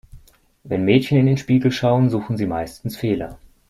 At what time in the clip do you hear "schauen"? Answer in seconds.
1.71-2.09